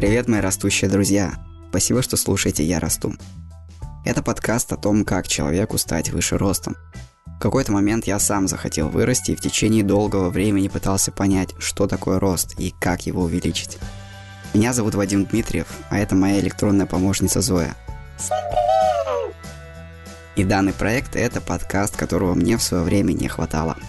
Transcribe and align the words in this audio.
Привет, 0.00 0.28
мои 0.28 0.40
растущие 0.40 0.88
друзья! 0.88 1.34
Спасибо, 1.68 2.00
что 2.00 2.16
слушаете 2.16 2.64
«Я 2.64 2.80
расту». 2.80 3.12
Это 4.02 4.22
подкаст 4.22 4.72
о 4.72 4.78
том, 4.78 5.04
как 5.04 5.28
человеку 5.28 5.76
стать 5.76 6.08
выше 6.08 6.38
ростом. 6.38 6.74
В 7.26 7.38
какой-то 7.38 7.70
момент 7.72 8.06
я 8.06 8.18
сам 8.18 8.48
захотел 8.48 8.88
вырасти 8.88 9.32
и 9.32 9.36
в 9.36 9.42
течение 9.42 9.84
долгого 9.84 10.30
времени 10.30 10.68
пытался 10.68 11.12
понять, 11.12 11.50
что 11.58 11.86
такое 11.86 12.18
рост 12.18 12.58
и 12.58 12.74
как 12.80 13.04
его 13.04 13.24
увеличить. 13.24 13.76
Меня 14.54 14.72
зовут 14.72 14.94
Вадим 14.94 15.26
Дмитриев, 15.26 15.66
а 15.90 15.98
это 15.98 16.14
моя 16.14 16.40
электронная 16.40 16.86
помощница 16.86 17.42
Зоя. 17.42 17.76
Всем 18.16 18.38
привет! 18.48 19.36
И 20.34 20.44
данный 20.44 20.72
проект– 20.72 21.10
это 21.14 21.42
подкаст, 21.42 21.98
которого 21.98 22.32
мне 22.32 22.56
в 22.56 22.62
свое 22.62 22.84
время 22.84 23.12
не 23.12 23.28
хватало– 23.28 23.76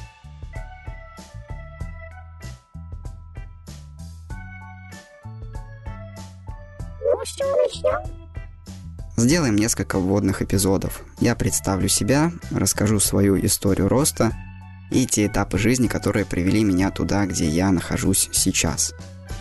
Сделаем 9.21 9.55
несколько 9.55 9.99
вводных 9.99 10.41
эпизодов. 10.41 11.03
Я 11.19 11.35
представлю 11.35 11.87
себя, 11.87 12.31
расскажу 12.49 12.99
свою 12.99 13.39
историю 13.45 13.87
роста 13.87 14.31
и 14.89 15.05
те 15.05 15.27
этапы 15.27 15.59
жизни, 15.59 15.85
которые 15.85 16.25
привели 16.25 16.63
меня 16.63 16.89
туда, 16.89 17.27
где 17.27 17.47
я 17.47 17.69
нахожусь 17.69 18.29
сейчас. 18.31 18.95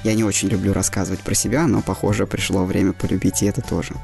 Я 0.05 0.13
не 0.13 0.23
очень 0.23 0.49
люблю 0.49 0.75
рассказывать 0.75 1.21
про 1.21 1.33
себя, 1.33 1.67
но, 1.67 1.81
похоже, 1.81 2.27
пришло 2.27 2.67
время 2.67 2.93
полюбить 2.93 3.41
и 3.43 3.47
это 3.47 3.63
тоже. 3.63 3.95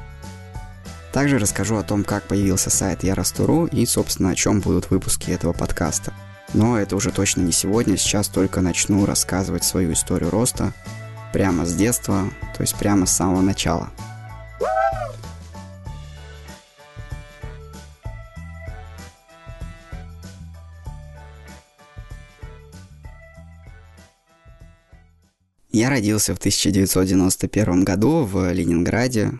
Также 1.13 1.37
расскажу 1.37 1.75
о 1.75 1.83
том, 1.83 2.03
как 2.03 2.23
появился 2.23 2.71
сайт 2.71 3.03
Я 3.03 3.13
Расту.ру 3.13 3.67
и, 3.67 3.85
собственно, 3.85 4.31
о 4.31 4.35
чем 4.35 4.61
будут 4.61 4.89
выпуски 4.89 5.29
этого 5.29 5.53
подкаста. 5.53 6.11
Но 6.55 6.79
это 6.79 6.95
уже 6.95 7.11
точно 7.11 7.41
не 7.41 7.51
сегодня, 7.51 7.97
сейчас 7.97 8.29
только 8.29 8.61
начну 8.61 9.05
рассказывать 9.05 9.63
свою 9.63 9.93
историю 9.93 10.31
роста 10.31 10.73
прямо 11.33 11.67
с 11.67 11.75
детства, 11.75 12.31
то 12.55 12.63
есть 12.63 12.75
прямо 12.77 13.05
с 13.05 13.15
самого 13.15 13.41
начала– 13.41 13.91
Я 25.77 25.91
родился 25.91 26.33
в 26.33 26.39
1991 26.39 27.83
году 27.83 28.23
в 28.23 28.51
Ленинграде, 28.51 29.33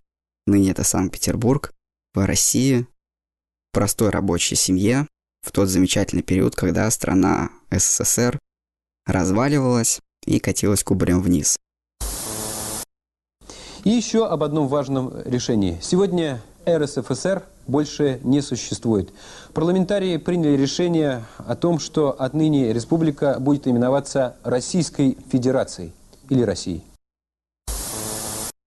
ныне 0.46 0.70
это 0.70 0.84
Санкт-Петербург, 0.84 1.74
в 2.14 2.24
России, 2.24 2.82
в 2.82 3.74
простой 3.74 4.12
рабочей 4.12 4.54
семье, 4.54 5.08
в 5.42 5.52
тот 5.52 5.68
замечательный 5.68 6.22
период, 6.22 6.56
когда 6.56 6.92
страна 6.92 7.50
СССР 7.72 8.38
разваливалась 9.08 10.00
и 10.28 10.38
катилась 10.38 10.84
кубарем 10.84 11.22
вниз. 11.22 11.58
И 13.84 13.90
еще 13.90 14.28
об 14.28 14.44
одном 14.44 14.68
важном 14.68 15.20
решении. 15.26 15.80
Сегодня 15.82 16.40
РСФСР 16.70 17.46
больше 17.66 18.20
не 18.24 18.42
существует. 18.42 19.10
Парламентарии 19.56 20.18
приняли 20.18 20.56
решение 20.56 21.26
о 21.40 21.56
том, 21.56 21.80
что 21.80 22.12
отныне 22.12 22.74
республика 22.74 23.40
будет 23.40 23.68
именоваться 23.68 24.36
Российской 24.44 25.18
Федерацией 25.32 25.94
или 26.30 26.42
России? 26.42 26.84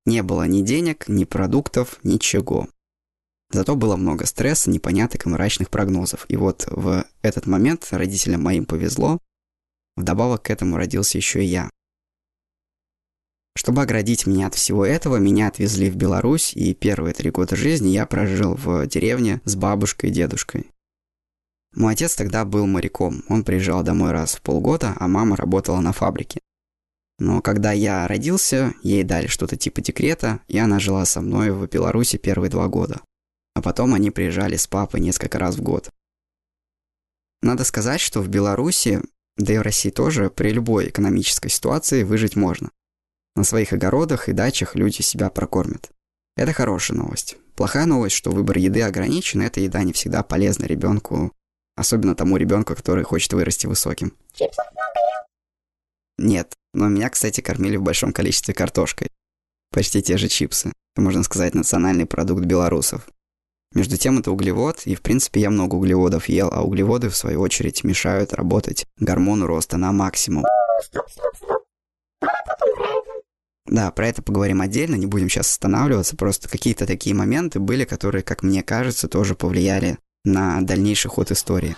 Не 0.07 0.23
было 0.23 0.47
ни 0.47 0.63
денег, 0.63 1.09
ни 1.09 1.25
продуктов, 1.25 1.99
ничего. 2.03 2.69
Зато 3.53 3.75
было 3.75 3.97
много 3.97 4.27
стресса, 4.27 4.71
непонятных 4.71 5.27
и 5.27 5.29
мрачных 5.29 5.71
прогнозов. 5.71 6.25
И 6.29 6.37
вот 6.37 6.67
в 6.71 7.05
этот 7.23 7.47
момент 7.47 7.89
родителям 7.91 8.43
моим 8.43 8.65
повезло. 8.65 9.19
Вдобавок 9.97 10.43
к 10.43 10.51
этому 10.51 10.77
родился 10.77 11.19
еще 11.19 11.43
и 11.43 11.49
я. 11.49 11.71
Чтобы 13.57 13.83
оградить 13.83 14.27
меня 14.27 14.47
от 14.47 14.55
всего 14.55 14.87
этого, 14.87 15.17
меня 15.17 15.49
отвезли 15.49 15.91
в 15.91 15.97
Беларусь, 15.97 16.55
и 16.55 16.73
первые 16.73 17.13
три 17.13 17.31
года 17.31 17.57
жизни 17.57 17.89
я 17.89 18.07
прожил 18.07 18.55
в 18.55 18.87
деревне 18.87 19.41
с 19.45 19.57
бабушкой 19.57 20.11
и 20.11 20.13
дедушкой. 20.13 20.71
Мой 21.75 21.93
отец 21.93 22.15
тогда 22.15 22.45
был 22.45 22.67
моряком, 22.67 23.23
он 23.29 23.45
приезжал 23.45 23.83
домой 23.83 24.13
раз 24.13 24.37
в 24.37 24.43
полгода, 24.43 24.95
а 24.99 25.09
мама 25.09 25.37
работала 25.37 25.81
на 25.81 25.93
фабрике. 25.93 26.41
Но 27.21 27.43
когда 27.43 27.71
я 27.73 28.09
родился, 28.09 28.73
ей 28.83 29.05
дали 29.05 29.27
что-то 29.27 29.55
типа 29.57 29.83
декрета, 29.83 30.41
и 30.49 30.59
она 30.59 30.81
жила 30.81 31.05
со 31.05 31.21
мной 31.21 31.51
в 31.51 31.67
Беларуси 31.69 32.17
первые 32.17 32.51
два 32.51 32.67
года. 32.67 33.03
А 33.55 33.61
потом 33.61 33.93
они 33.93 34.11
приезжали 34.11 34.57
с 34.57 34.67
папой 34.67 35.01
несколько 35.01 35.39
раз 35.39 35.57
в 35.57 35.63
год. 35.63 35.91
Надо 37.43 37.65
сказать, 37.65 38.01
что 38.01 38.23
в 38.23 38.29
Беларуси, 38.29 39.03
да 39.37 39.53
и 39.53 39.59
в 39.59 39.63
России 39.63 39.91
тоже, 39.91 40.31
при 40.31 40.51
любой 40.51 40.89
экономической 40.89 41.51
ситуации 41.51 42.05
выжить 42.05 42.37
можно. 42.37 42.71
На 43.37 43.45
своих 43.45 43.75
огородах 43.75 44.31
и 44.31 44.33
дачах 44.33 44.75
люди 44.75 45.03
себя 45.03 45.29
прокормят. 45.29 45.91
Это 46.37 46.55
хорошая 46.55 46.97
новость. 46.97 47.37
Плохая 47.55 47.85
новость, 47.85 48.17
что 48.17 48.31
выбор 48.31 48.57
еды 48.57 48.81
ограничен, 48.81 49.43
эта 49.43 49.61
еда 49.61 49.83
не 49.83 49.93
всегда 49.93 50.23
полезна 50.23 50.65
ребенку, 50.65 51.33
особенно 51.77 52.15
тому 52.15 52.39
ребенку, 52.39 52.75
который 52.75 53.05
хочет 53.05 53.35
вырасти 53.35 53.67
высоким. 53.67 54.15
Чипсов 54.33 54.65
много? 54.73 55.00
Нет, 56.21 56.53
но 56.75 56.89
меня, 56.89 57.09
кстати, 57.09 57.41
кормили 57.41 57.77
в 57.77 57.83
большом 57.83 58.13
количестве 58.13 58.53
картошкой. 58.53 59.09
Почти 59.73 60.03
те 60.03 60.19
же 60.19 60.29
чипсы. 60.29 60.71
Это, 60.95 61.03
можно 61.03 61.23
сказать, 61.23 61.55
национальный 61.55 62.05
продукт 62.05 62.45
белорусов. 62.45 63.09
Между 63.75 63.97
тем, 63.97 64.19
это 64.19 64.31
углевод, 64.31 64.83
и, 64.85 64.95
в 64.95 65.01
принципе, 65.01 65.41
я 65.41 65.49
много 65.49 65.77
углеводов 65.77 66.29
ел, 66.29 66.51
а 66.53 66.63
углеводы, 66.63 67.09
в 67.09 67.17
свою 67.17 67.41
очередь, 67.41 67.85
мешают 67.85 68.35
работать 68.35 68.85
гормону 68.99 69.47
роста 69.47 69.79
на 69.79 69.93
максимум. 69.93 70.45
Да, 73.65 73.91
про 73.91 74.09
это 74.09 74.21
поговорим 74.21 74.61
отдельно, 74.61 74.97
не 74.97 75.07
будем 75.07 75.31
сейчас 75.31 75.51
останавливаться, 75.51 76.17
просто 76.17 76.51
какие-то 76.51 76.87
такие 76.87 77.15
моменты 77.15 77.61
были, 77.61 77.85
которые, 77.85 78.23
как 78.23 78.43
мне 78.43 78.63
кажется, 78.63 79.09
тоже 79.09 79.35
повлияли 79.35 79.97
на 80.25 80.61
дальнейший 80.61 81.09
ход 81.09 81.31
истории. 81.31 81.77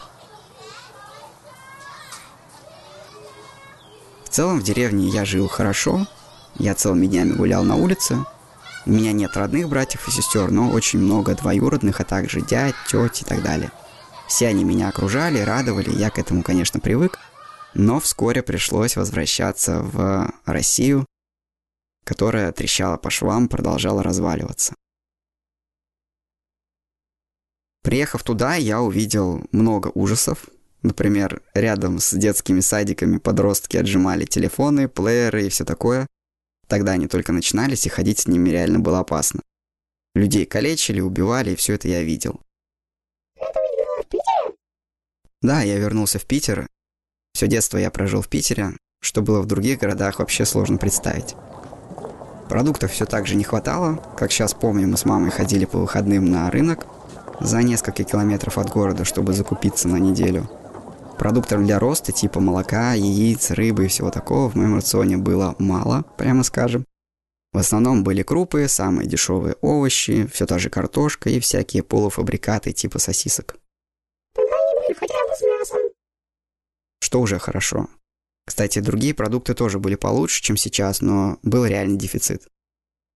В 4.32 4.34
целом 4.34 4.60
в 4.60 4.62
деревне 4.62 5.08
я 5.08 5.26
жил 5.26 5.46
хорошо, 5.46 6.06
я 6.54 6.74
целыми 6.74 7.06
днями 7.06 7.32
гулял 7.32 7.64
на 7.64 7.76
улице. 7.76 8.24
У 8.86 8.90
меня 8.90 9.12
нет 9.12 9.36
родных 9.36 9.68
братьев 9.68 10.08
и 10.08 10.10
сестер, 10.10 10.50
но 10.50 10.70
очень 10.70 11.00
много 11.00 11.34
двоюродных, 11.34 12.00
а 12.00 12.04
также 12.04 12.40
дядь, 12.40 12.74
теть 12.88 13.20
и 13.20 13.24
так 13.26 13.42
далее. 13.42 13.70
Все 14.28 14.48
они 14.48 14.64
меня 14.64 14.88
окружали, 14.88 15.40
радовали, 15.40 15.90
я 15.90 16.08
к 16.08 16.18
этому, 16.18 16.42
конечно, 16.42 16.80
привык. 16.80 17.18
Но 17.74 18.00
вскоре 18.00 18.42
пришлось 18.42 18.96
возвращаться 18.96 19.80
в 19.82 20.32
Россию, 20.46 21.04
которая 22.02 22.52
трещала 22.52 22.96
по 22.96 23.10
швам, 23.10 23.48
продолжала 23.48 24.02
разваливаться. 24.02 24.74
Приехав 27.82 28.22
туда, 28.22 28.54
я 28.54 28.80
увидел 28.80 29.44
много 29.52 29.90
ужасов, 29.92 30.46
Например, 30.82 31.42
рядом 31.54 32.00
с 32.00 32.12
детскими 32.12 32.60
садиками 32.60 33.18
подростки 33.18 33.76
отжимали 33.76 34.24
телефоны, 34.24 34.88
плееры 34.88 35.46
и 35.46 35.48
все 35.48 35.64
такое. 35.64 36.08
Тогда 36.66 36.92
они 36.92 37.06
только 37.06 37.32
начинались, 37.32 37.86
и 37.86 37.90
ходить 37.90 38.20
с 38.20 38.26
ними 38.26 38.50
реально 38.50 38.80
было 38.80 38.98
опасно. 38.98 39.42
Людей 40.14 40.44
калечили, 40.44 41.00
убивали, 41.00 41.52
и 41.52 41.56
все 41.56 41.74
это 41.74 41.88
я 41.88 42.02
видел. 42.02 42.40
Да, 45.40 45.62
я 45.62 45.78
вернулся 45.78 46.18
в 46.18 46.26
Питер. 46.26 46.66
Все 47.32 47.46
детство 47.46 47.78
я 47.78 47.90
прожил 47.90 48.20
в 48.20 48.28
Питере. 48.28 48.76
Что 49.00 49.22
было 49.22 49.40
в 49.40 49.46
других 49.46 49.80
городах, 49.80 50.18
вообще 50.18 50.44
сложно 50.44 50.78
представить. 50.78 51.34
Продуктов 52.48 52.92
все 52.92 53.06
так 53.06 53.26
же 53.26 53.36
не 53.36 53.44
хватало. 53.44 53.96
Как 54.16 54.30
сейчас 54.32 54.52
помню, 54.52 54.86
мы 54.88 54.96
с 54.96 55.04
мамой 55.04 55.30
ходили 55.30 55.64
по 55.64 55.78
выходным 55.78 56.30
на 56.30 56.50
рынок 56.50 56.86
за 57.40 57.62
несколько 57.62 58.04
километров 58.04 58.58
от 58.58 58.68
города, 58.70 59.04
чтобы 59.04 59.32
закупиться 59.32 59.88
на 59.88 59.96
неделю– 59.96 60.50
Продуктов 61.22 61.64
для 61.64 61.78
роста 61.78 62.10
типа 62.10 62.40
молока, 62.40 62.94
яиц, 62.94 63.52
рыбы 63.52 63.84
и 63.84 63.86
всего 63.86 64.10
такого 64.10 64.50
в 64.50 64.56
моем 64.56 64.74
рационе 64.74 65.18
было 65.18 65.54
мало, 65.60 66.02
прямо 66.18 66.42
скажем. 66.42 66.84
В 67.52 67.58
основном 67.58 68.02
были 68.02 68.24
крупы, 68.24 68.66
самые 68.66 69.08
дешевые 69.08 69.54
овощи, 69.60 70.26
все 70.32 70.46
та 70.46 70.58
же 70.58 70.68
картошка 70.68 71.30
и 71.30 71.38
всякие 71.38 71.84
полуфабрикаты 71.84 72.72
типа 72.72 72.98
сосисок. 72.98 73.54
Тогда 74.34 74.52
они 74.66 74.80
были 74.80 74.98
хотя 74.98 75.14
бы 75.14 75.34
с 75.36 75.42
мясом. 75.42 75.80
Что 77.00 77.20
уже 77.20 77.38
хорошо. 77.38 77.86
Кстати, 78.44 78.80
другие 78.80 79.14
продукты 79.14 79.54
тоже 79.54 79.78
были 79.78 79.94
получше, 79.94 80.42
чем 80.42 80.56
сейчас, 80.56 81.02
но 81.02 81.38
был 81.44 81.64
реальный 81.64 81.98
дефицит. 81.98 82.48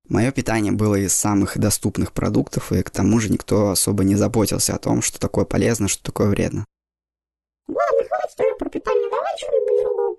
Мое 0.08 0.30
питание 0.30 0.70
было 0.70 0.94
из 0.94 1.12
самых 1.12 1.58
доступных 1.58 2.12
продуктов, 2.12 2.70
и 2.70 2.84
к 2.84 2.90
тому 2.90 3.18
же 3.18 3.32
никто 3.32 3.70
особо 3.70 4.04
не 4.04 4.14
заботился 4.14 4.76
о 4.76 4.78
том, 4.78 5.02
что 5.02 5.18
такое 5.18 5.44
полезно, 5.44 5.88
что 5.88 6.04
такое 6.04 6.28
вредно. 6.28 6.66
Хватит 8.36 8.58
про 8.58 8.70
питание, 8.70 9.10
давай 9.10 9.32
что-нибудь 9.38 9.84
другое. 9.84 10.16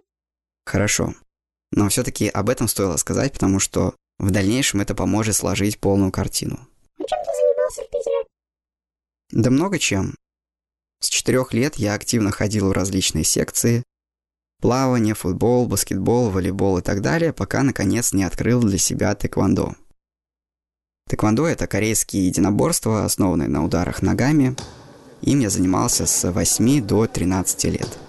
Хорошо. 0.66 1.14
Но 1.72 1.90
все-таки 1.90 2.30
об 2.30 2.50
этом 2.50 2.68
стоило 2.68 2.98
сказать, 2.98 3.34
потому 3.34 3.60
что 3.60 3.96
в 4.20 4.32
дальнейшем 4.32 4.82
это 4.82 4.96
поможет 4.96 5.36
сложить 5.36 5.80
полную 5.80 6.12
картину. 6.12 6.60
А 6.98 7.04
чем 7.04 7.20
ты 7.24 7.32
занимался 7.32 7.82
в 7.84 7.90
Питере? 7.90 8.26
Да 9.32 9.50
много 9.52 9.78
чем. 9.78 10.16
С 11.00 11.10
четырех 11.10 11.54
лет 11.54 11.76
я 11.76 11.94
активно 11.94 12.32
ходил 12.32 12.70
в 12.70 12.72
различные 12.72 13.24
секции. 13.24 13.84
Плавание, 14.60 15.14
футбол, 15.14 15.68
баскетбол, 15.68 16.32
волейбол 16.32 16.80
и 16.80 16.82
так 16.82 17.02
далее, 17.02 17.32
пока 17.32 17.62
наконец 17.62 18.14
не 18.14 18.24
открыл 18.24 18.62
для 18.62 18.80
себя 18.80 19.14
тэквондо. 19.14 19.76
Тэквондо– 21.08 21.46
это 21.48 21.68
корейские 21.68 22.26
единоборства, 22.26 23.06
основанные 23.06 23.48
на 23.48 23.64
ударах 23.64 24.02
ногами. 24.02 24.56
Им 25.22 25.40
я 25.40 25.52
занимался 25.52 26.08
с 26.08 26.32
8 26.32 26.82
до 26.82 27.06
13 27.06 27.66
лет. 27.66 28.00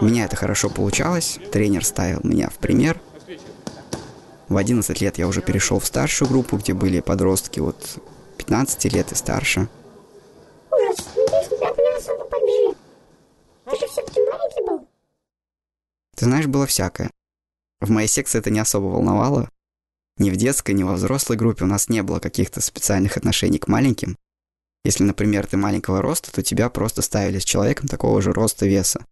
У 0.00 0.04
меня 0.04 0.24
это 0.24 0.36
хорошо 0.36 0.70
получалось, 0.70 1.38
тренер 1.52 1.84
ставил 1.84 2.20
меня 2.22 2.48
в 2.50 2.58
пример. 2.58 3.00
В 4.48 4.56
11 4.56 5.00
лет 5.00 5.18
я 5.18 5.28
уже 5.28 5.40
перешел 5.40 5.78
в 5.78 5.86
старшую 5.86 6.28
группу, 6.28 6.56
где 6.56 6.74
были 6.74 7.00
подростки 7.00 7.60
от 7.60 7.98
15 8.36 8.84
лет 8.92 9.12
и 9.12 9.14
старше. 9.14 9.68
Ужас, 10.70 11.06
надеюсь, 11.16 11.48
тебя 11.48 11.96
особо 11.96 12.24
побили. 12.24 12.74
Ты 13.64 13.78
же 13.78 13.86
все-таки 13.86 14.20
маленький 14.20 14.66
был. 14.66 14.88
Ты 16.16 16.24
знаешь, 16.24 16.46
было 16.46 16.66
всякое. 16.66 17.10
В 17.80 17.90
моей 17.90 18.08
секции 18.08 18.38
это 18.38 18.50
не 18.50 18.60
особо 18.60 18.86
волновало. 18.86 19.48
Ни 20.18 20.30
в 20.30 20.36
детской, 20.36 20.72
ни 20.72 20.82
во 20.82 20.94
взрослой 20.94 21.36
группе 21.36 21.64
у 21.64 21.68
нас 21.68 21.88
не 21.88 22.02
было 22.02 22.18
каких-то 22.18 22.60
специальных 22.60 23.16
отношений 23.16 23.58
к 23.58 23.68
маленьким. 23.68 24.16
Если, 24.84 25.04
например, 25.04 25.46
ты 25.46 25.56
маленького 25.56 26.02
роста, 26.02 26.32
то 26.32 26.42
тебя 26.42 26.68
просто 26.68 27.02
ставили 27.02 27.38
с 27.38 27.44
человеком 27.44 27.88
такого 27.88 28.20
же 28.20 28.32
роста 28.32 28.66
веса. 28.66 29.06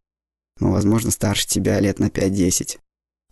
Ну, 0.60 0.72
возможно, 0.72 1.10
старше 1.10 1.48
тебя 1.48 1.80
лет 1.80 1.98
на 1.98 2.08
5-10. 2.08 2.78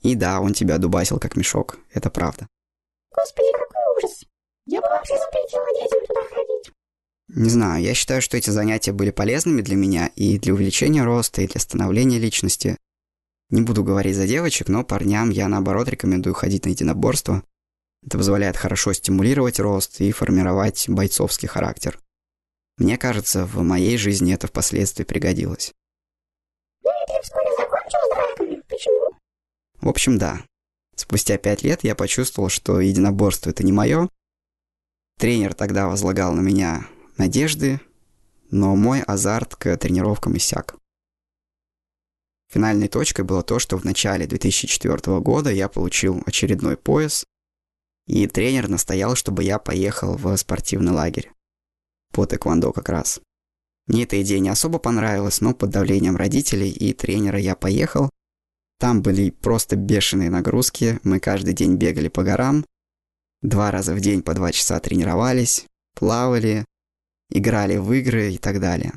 И 0.00 0.14
да, 0.14 0.40
он 0.40 0.54
тебя 0.54 0.78
дубасил 0.78 1.18
как 1.18 1.36
мешок. 1.36 1.78
Это 1.92 2.10
правда. 2.10 2.48
Господи, 3.14 3.52
какой 3.52 3.96
ужас. 3.96 4.24
Я 4.66 4.80
бы 4.80 4.88
вообще 4.88 5.14
запретила 5.16 5.66
детям 5.80 6.06
туда 6.06 6.20
ходить. 6.28 6.72
Не 7.28 7.50
знаю, 7.50 7.82
я 7.82 7.94
считаю, 7.94 8.22
что 8.22 8.36
эти 8.36 8.50
занятия 8.50 8.92
были 8.92 9.10
полезными 9.10 9.60
для 9.60 9.76
меня 9.76 10.10
и 10.16 10.38
для 10.38 10.54
увеличения 10.54 11.04
роста, 11.04 11.42
и 11.42 11.46
для 11.46 11.60
становления 11.60 12.18
личности. 12.18 12.78
Не 13.50 13.62
буду 13.62 13.84
говорить 13.84 14.16
за 14.16 14.26
девочек, 14.26 14.68
но 14.68 14.84
парням 14.84 15.30
я 15.30 15.48
наоборот 15.48 15.88
рекомендую 15.88 16.34
ходить 16.34 16.64
на 16.64 16.70
единоборство. 16.70 17.42
Это 18.06 18.18
позволяет 18.18 18.56
хорошо 18.56 18.92
стимулировать 18.92 19.58
рост 19.58 20.00
и 20.00 20.12
формировать 20.12 20.88
бойцовский 20.88 21.48
характер. 21.48 21.98
Мне 22.78 22.96
кажется, 22.96 23.44
в 23.44 23.62
моей 23.62 23.98
жизни 23.98 24.32
это 24.32 24.46
впоследствии 24.46 25.04
пригодилось. 25.04 25.74
Ну 26.84 26.90
и 26.90 27.06
ты 27.06 27.22
вскоре 27.22 27.50
закончил 27.56 27.98
с 28.04 28.08
драками? 28.14 28.62
Почему? 28.68 29.18
В 29.80 29.88
общем, 29.88 30.18
да. 30.18 30.44
Спустя 30.96 31.38
пять 31.38 31.62
лет 31.62 31.84
я 31.84 31.94
почувствовал, 31.94 32.48
что 32.48 32.80
единоборство 32.80 33.50
это 33.50 33.64
не 33.64 33.72
мое. 33.72 34.08
Тренер 35.18 35.54
тогда 35.54 35.88
возлагал 35.88 36.32
на 36.34 36.40
меня 36.40 36.86
надежды, 37.16 37.80
но 38.50 38.74
мой 38.76 39.02
азарт 39.02 39.56
к 39.56 39.76
тренировкам 39.76 40.36
иссяк. 40.36 40.76
Финальной 42.50 42.88
точкой 42.88 43.22
было 43.22 43.42
то, 43.42 43.58
что 43.58 43.76
в 43.76 43.84
начале 43.84 44.26
2004 44.26 45.20
года 45.20 45.50
я 45.50 45.68
получил 45.68 46.22
очередной 46.24 46.76
пояс, 46.76 47.24
и 48.06 48.26
тренер 48.26 48.68
настоял, 48.68 49.14
чтобы 49.14 49.44
я 49.44 49.58
поехал 49.58 50.16
в 50.16 50.34
спортивный 50.36 50.92
лагерь. 50.92 51.30
По 52.12 52.26
тэквондо 52.26 52.72
как 52.72 52.88
раз. 52.88 53.20
Мне 53.86 54.04
эта 54.04 54.20
идея 54.22 54.38
не 54.38 54.48
особо 54.48 54.78
понравилась, 54.78 55.42
но 55.42 55.54
под 55.54 55.70
давлением 55.70 56.16
родителей 56.16 56.70
и 56.70 56.94
тренера 56.94 57.38
я 57.38 57.54
поехал. 57.54 58.10
Там 58.78 59.02
были 59.02 59.30
просто 59.30 59.76
бешеные 59.76 60.30
нагрузки, 60.30 61.00
мы 61.02 61.18
каждый 61.18 61.52
день 61.52 61.76
бегали 61.76 62.08
по 62.08 62.22
горам, 62.22 62.64
два 63.42 63.70
раза 63.70 63.94
в 63.94 64.00
день 64.00 64.22
по 64.22 64.34
два 64.34 64.52
часа 64.52 64.78
тренировались, 64.78 65.66
плавали, 65.94 66.64
играли 67.30 67.76
в 67.76 67.92
игры 67.92 68.32
и 68.32 68.38
так 68.38 68.60
далее. 68.60 68.92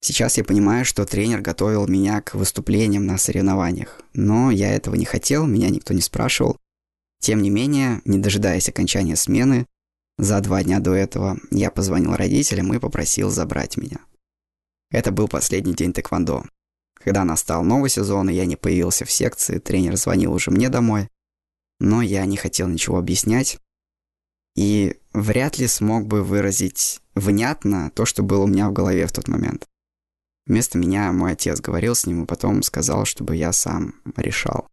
Сейчас 0.00 0.36
я 0.36 0.44
понимаю, 0.44 0.84
что 0.84 1.04
тренер 1.04 1.40
готовил 1.40 1.88
меня 1.88 2.20
к 2.20 2.34
выступлениям 2.34 3.06
на 3.06 3.18
соревнованиях, 3.18 4.00
но 4.12 4.50
я 4.50 4.72
этого 4.72 4.94
не 4.94 5.04
хотел, 5.04 5.46
меня 5.46 5.70
никто 5.70 5.92
не 5.92 6.00
спрашивал. 6.00 6.56
Тем 7.20 7.42
не 7.42 7.50
менее, 7.50 8.00
не 8.04 8.18
дожидаясь 8.18 8.68
окончания 8.68 9.16
смены, 9.16 9.66
за 10.18 10.40
два 10.40 10.62
дня 10.62 10.78
до 10.80 10.94
этого 10.94 11.38
я 11.50 11.70
позвонил 11.70 12.14
родителям 12.14 12.72
и 12.74 12.78
попросил 12.78 13.30
забрать 13.30 13.76
меня. 13.76 13.98
Это 14.90 15.10
был 15.10 15.28
последний 15.28 15.74
день 15.74 15.92
тэквондо. 15.92 16.44
Когда 17.02 17.24
настал 17.24 17.62
новый 17.62 17.90
сезон, 17.90 18.28
и 18.28 18.34
я 18.34 18.44
не 18.44 18.56
появился 18.56 19.04
в 19.04 19.10
секции, 19.10 19.58
тренер 19.58 19.96
звонил 19.96 20.32
уже 20.32 20.50
мне 20.50 20.68
домой, 20.68 21.08
но 21.78 22.02
я 22.02 22.24
не 22.26 22.36
хотел 22.36 22.68
ничего 22.68 22.98
объяснять, 22.98 23.58
и 24.56 24.96
вряд 25.12 25.58
ли 25.58 25.68
смог 25.68 26.06
бы 26.06 26.24
выразить 26.24 27.00
внятно 27.14 27.92
то, 27.94 28.04
что 28.04 28.22
было 28.22 28.42
у 28.42 28.46
меня 28.48 28.68
в 28.68 28.72
голове 28.72 29.06
в 29.06 29.12
тот 29.12 29.28
момент. 29.28 29.66
Вместо 30.46 30.78
меня 30.78 31.12
мой 31.12 31.32
отец 31.32 31.60
говорил 31.60 31.94
с 31.94 32.06
ним 32.06 32.24
и 32.24 32.26
потом 32.26 32.62
сказал, 32.62 33.04
чтобы 33.04 33.36
я 33.36 33.52
сам 33.52 33.94
решал. 34.16 34.66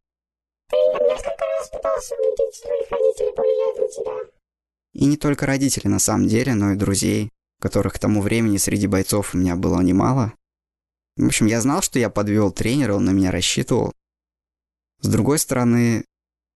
Тренер 0.70 1.02
несколько 1.04 1.46
раз 1.46 1.70
пытался 1.70 2.16
убедить 2.16 2.56
своих 2.56 2.90
родителей 2.90 3.36
повлиять 3.36 3.78
на 3.78 3.88
тебя. 3.90 4.32
И 4.94 5.06
не 5.06 5.18
только 5.18 5.46
родители 5.46 5.88
на 5.88 6.00
самом 6.00 6.28
деле, 6.28 6.56
но 6.56 6.72
и 6.72 6.76
друзей, 6.76 7.30
которых 7.62 7.94
к 7.94 8.00
тому 8.00 8.22
времени 8.22 8.58
среди 8.58 8.88
бойцов 8.88 9.36
у 9.36 9.38
меня 9.38 9.56
было 9.56 9.82
немало. 9.82 10.34
В 11.18 11.26
общем, 11.26 11.46
я 11.46 11.62
знал, 11.62 11.82
что 11.82 11.98
я 11.98 12.10
подвел 12.10 12.52
тренера, 12.52 12.94
он 12.94 13.06
на 13.06 13.12
меня 13.12 13.32
рассчитывал. 13.32 13.94
С 15.02 15.08
другой 15.08 15.40
стороны, 15.40 16.04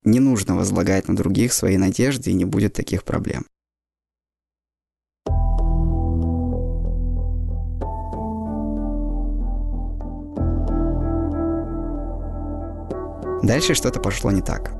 не 0.03 0.19
нужно 0.19 0.55
возлагать 0.55 1.07
на 1.07 1.15
других 1.15 1.53
свои 1.53 1.77
надежды 1.77 2.31
и 2.31 2.33
не 2.33 2.45
будет 2.45 2.73
таких 2.73 3.03
проблем. 3.03 3.45
Дальше 13.43 13.73
что-то 13.73 13.99
пошло 13.99 14.31
не 14.31 14.41
так. 14.41 14.73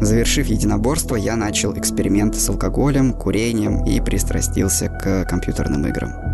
Завершив 0.00 0.46
единоборство, 0.46 1.16
я 1.16 1.36
начал 1.36 1.76
эксперименты 1.76 2.38
с 2.38 2.48
алкоголем, 2.48 3.12
курением 3.12 3.84
и 3.84 4.00
пристрастился 4.00 4.88
к 4.88 5.24
компьютерным 5.24 5.86
играм. 5.86 6.27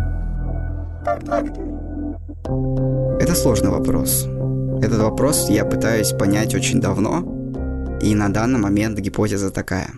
Это 3.19 3.35
сложный 3.35 3.71
вопрос. 3.71 4.25
Этот 4.81 5.01
вопрос 5.01 5.49
я 5.49 5.65
пытаюсь 5.65 6.11
понять 6.11 6.53
очень 6.53 6.79
давно, 6.79 7.19
и 8.01 8.13
на 8.13 8.29
данный 8.29 8.59
момент 8.59 8.99
гипотеза 8.99 9.49
такая. 9.49 9.91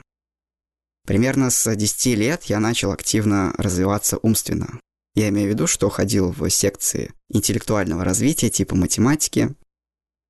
Примерно 1.05 1.49
с 1.49 1.75
10 1.75 2.17
лет 2.17 2.43
я 2.45 2.59
начал 2.59 2.91
активно 2.91 3.53
развиваться 3.57 4.17
умственно. 4.21 4.79
Я 5.15 5.29
имею 5.29 5.49
в 5.49 5.51
виду, 5.53 5.67
что 5.67 5.89
ходил 5.89 6.31
в 6.31 6.49
секции 6.49 7.11
интеллектуального 7.29 8.03
развития 8.03 8.49
типа 8.49 8.75
математики, 8.75 9.55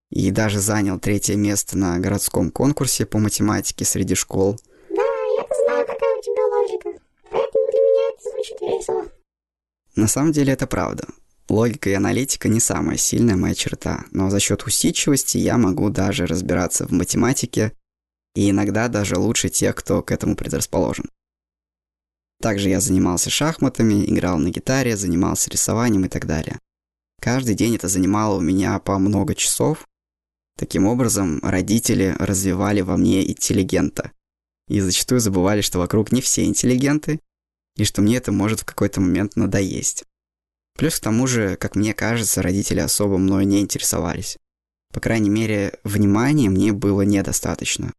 и 0.10 0.31
даже 0.31 0.60
занял 0.60 1.00
третье 1.00 1.36
место 1.36 1.77
на 1.77 2.00
городском 2.00 2.50
конкурсе 2.50 3.05
по 3.05 3.19
математике 3.19 3.86
среди 3.86 4.15
школ. 4.15 4.57
Да, 4.89 5.03
я 5.03 5.45
знаю, 5.65 5.86
какая 5.86 6.17
у 6.17 6.22
тебя 6.22 6.45
логика. 6.45 7.00
Поэтому 7.29 7.72
для 7.72 7.79
меня 7.81 8.13
это 8.13 8.29
звучит 8.31 8.62
весело. 8.62 9.16
На 9.98 10.08
самом 10.08 10.32
деле 10.32 10.54
это 10.54 10.66
правда. 10.66 11.06
Логика 11.50 11.89
и 11.89 11.94
аналитика 11.94 12.48
не 12.48 12.62
самая 12.62 12.96
сильная 12.96 13.36
моя 13.36 13.54
черта, 13.54 14.06
но 14.12 14.30
за 14.30 14.39
счет 14.39 14.63
усидчивости 14.63 15.38
я 15.38 15.58
могу 15.58 15.89
даже 15.89 16.25
разбираться 16.25 16.88
в 16.88 16.92
математике 16.92 17.74
и 18.34 18.50
иногда 18.50 18.88
даже 18.88 19.18
лучше 19.18 19.50
тех, 19.50 19.75
кто 19.75 20.01
к 20.01 20.12
этому 20.12 20.38
предрасположен. 20.38 21.10
Также 22.42 22.70
я 22.70 22.80
занимался 22.80 23.30
шахматами, 23.30 24.06
играл 24.06 24.38
на 24.38 24.51
гитаре, 24.51 24.96
занимался 24.96 25.50
рисованием 25.50 26.06
и 26.06 26.10
так 26.10 26.25
далее. 26.25 26.60
Каждый 27.20 27.56
день 27.56 27.75
это 27.75 27.89
занимало 27.89 28.38
у 28.38 28.42
меня 28.42 28.80
по 28.80 28.98
много 28.98 29.36
часов, 29.36 29.86
Таким 30.58 30.88
образом, 30.88 31.39
родители 31.44 32.16
развивали 32.18 32.82
во 32.82 32.98
мне 32.98 33.30
интеллигента. 33.30 34.12
И 34.68 34.80
зачастую 34.80 35.22
забывали, 35.22 35.62
что 35.62 35.77
вокруг 35.77 36.12
не 36.12 36.20
все 36.20 36.46
интеллигенты, 36.46 37.20
и 37.77 37.86
что 37.86 38.01
мне 38.01 38.17
это 38.17 38.31
может 38.31 38.62
в 38.62 38.65
какой-то 38.65 39.00
момент 39.00 39.36
надоесть. 39.36 40.03
Плюс 40.77 41.00
к 41.00 41.03
тому 41.03 41.25
же, 41.25 41.55
как 41.55 41.75
мне 41.75 41.93
кажется, 41.93 42.41
родители 42.41 42.79
особо 42.79 43.17
мною 43.17 43.48
не 43.48 43.62
интересовались. 43.62 44.38
По 44.93 45.00
крайней 45.00 45.29
мере, 45.29 45.79
внимания 45.84 46.50
мне 46.50 46.74
было 46.74 47.01
недостаточно. 47.01 47.93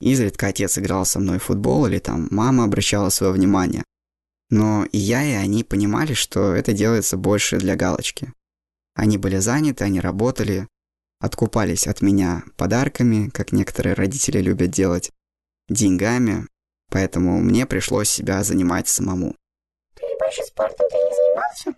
Изредка 0.00 0.48
отец 0.48 0.78
играл 0.78 1.04
со 1.04 1.18
мной 1.18 1.38
в 1.38 1.44
футбол 1.44 1.86
или 1.86 1.98
там 1.98 2.28
мама 2.30 2.64
обращала 2.64 3.08
свое 3.10 3.32
внимание. 3.32 3.84
Но 4.50 4.86
и 4.92 4.98
я, 4.98 5.24
и 5.24 5.32
они 5.32 5.64
понимали, 5.64 6.14
что 6.14 6.54
это 6.54 6.72
делается 6.72 7.16
больше 7.16 7.58
для 7.58 7.76
галочки. 7.76 8.32
Они 8.94 9.18
были 9.18 9.38
заняты, 9.38 9.84
они 9.84 10.00
работали, 10.00 10.66
откупались 11.20 11.86
от 11.86 12.00
меня 12.00 12.44
подарками, 12.56 13.28
как 13.28 13.52
некоторые 13.52 13.94
родители 13.94 14.40
любят 14.40 14.70
делать, 14.70 15.10
деньгами, 15.68 16.46
поэтому 16.90 17.40
мне 17.40 17.66
пришлось 17.66 18.10
себя 18.10 18.42
занимать 18.42 18.88
самому. 18.88 19.34
Ты 19.94 20.02
больше 20.20 20.42
спортом 20.42 20.86
ты 20.90 20.96
не 20.96 21.14
занимался? 21.14 21.74